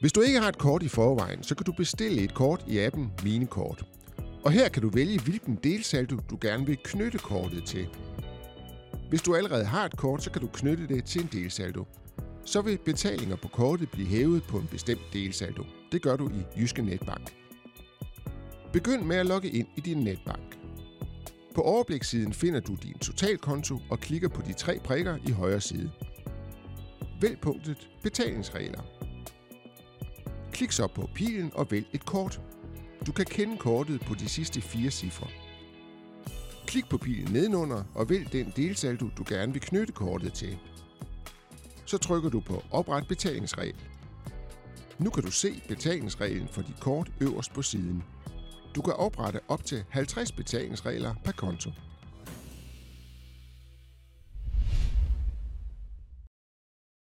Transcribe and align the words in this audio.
Hvis 0.00 0.12
du 0.12 0.20
ikke 0.20 0.40
har 0.40 0.48
et 0.48 0.58
kort 0.58 0.82
i 0.82 0.88
forvejen, 0.88 1.42
så 1.42 1.54
kan 1.54 1.64
du 1.64 1.72
bestille 1.72 2.22
et 2.22 2.34
kort 2.34 2.64
i 2.68 2.78
appen 2.78 3.12
Mine 3.24 3.46
Kort. 3.46 3.84
Og 4.44 4.52
her 4.52 4.68
kan 4.68 4.82
du 4.82 4.88
vælge, 4.88 5.20
hvilken 5.20 5.58
delsaldo 5.64 6.16
du 6.30 6.38
gerne 6.40 6.66
vil 6.66 6.78
knytte 6.84 7.18
kortet 7.18 7.64
til. 7.64 7.88
Hvis 9.08 9.22
du 9.22 9.34
allerede 9.34 9.64
har 9.64 9.84
et 9.84 9.96
kort, 9.96 10.22
så 10.22 10.30
kan 10.30 10.40
du 10.40 10.46
knytte 10.46 10.88
det 10.88 11.04
til 11.04 11.20
en 11.20 11.28
delsaldo. 11.32 11.84
Så 12.44 12.62
vil 12.62 12.78
betalinger 12.84 13.36
på 13.36 13.48
kortet 13.48 13.90
blive 13.90 14.08
hævet 14.08 14.42
på 14.42 14.58
en 14.58 14.66
bestemt 14.66 15.00
delsaldo. 15.12 15.64
Det 15.92 16.02
gør 16.02 16.16
du 16.16 16.28
i 16.28 16.60
Jyske 16.60 16.82
Netbank. 16.82 17.34
Begynd 18.72 19.02
med 19.02 19.16
at 19.16 19.26
logge 19.26 19.50
ind 19.50 19.68
i 19.76 19.80
din 19.80 19.98
netbank. 19.98 20.58
På 21.54 21.62
overblikssiden 21.62 22.32
finder 22.32 22.60
du 22.60 22.76
din 22.82 22.98
totalkonto 22.98 23.78
og 23.90 24.00
klikker 24.00 24.28
på 24.28 24.42
de 24.46 24.52
tre 24.52 24.78
prikker 24.84 25.16
i 25.28 25.30
højre 25.30 25.60
side. 25.60 25.90
Vælg 27.20 27.38
punktet 27.40 27.88
Betalingsregler. 28.02 28.99
Klik 30.60 30.72
så 30.72 30.86
på 30.86 31.08
pilen 31.14 31.50
og 31.54 31.70
vælg 31.70 31.86
et 31.92 32.04
kort. 32.04 32.40
Du 33.06 33.12
kan 33.12 33.24
kende 33.24 33.56
kortet 33.56 34.00
på 34.00 34.14
de 34.14 34.28
sidste 34.28 34.60
fire 34.60 34.90
cifre. 34.90 35.26
Klik 36.66 36.88
på 36.88 36.98
pilen 36.98 37.32
nedenunder 37.32 37.84
og 37.94 38.10
vælg 38.10 38.32
den 38.32 38.52
delsaldo, 38.56 39.08
du 39.18 39.24
gerne 39.28 39.52
vil 39.52 39.62
knytte 39.62 39.92
kortet 39.92 40.32
til. 40.32 40.58
Så 41.86 41.98
trykker 41.98 42.30
du 42.30 42.40
på 42.40 42.62
Opret 42.70 43.08
betalingsregel. 43.08 43.74
Nu 44.98 45.10
kan 45.10 45.22
du 45.22 45.30
se 45.30 45.62
betalingsreglen 45.68 46.48
for 46.48 46.62
dit 46.62 46.80
kort 46.80 47.10
øverst 47.20 47.52
på 47.52 47.62
siden. 47.62 48.02
Du 48.74 48.82
kan 48.82 48.92
oprette 48.92 49.40
op 49.48 49.64
til 49.64 49.84
50 49.88 50.32
betalingsregler 50.32 51.14
per 51.24 51.32
konto. 51.32 51.70